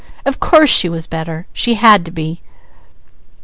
[0.25, 1.45] Of course she was better!
[1.53, 2.41] She had to be!